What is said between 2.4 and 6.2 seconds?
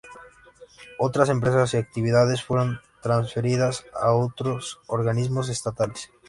fueron transferidas a otros organismos estatales.